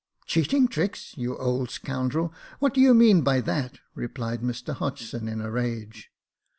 [0.15, 5.27] *' Cheating tricks, you old scoundrel, what do you mean by that?" replied Mr Hodgson,
[5.27, 6.11] in a rage.